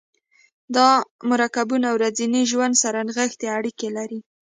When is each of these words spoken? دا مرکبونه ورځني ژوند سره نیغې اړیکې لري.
دا 0.75 0.89
مرکبونه 1.31 1.87
ورځني 1.97 2.41
ژوند 2.51 2.75
سره 2.83 2.99
نیغې 3.07 3.47
اړیکې 3.57 3.89
لري. 3.97 4.19